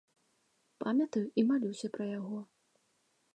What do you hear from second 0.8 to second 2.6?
Памятаю і малюся пра яго.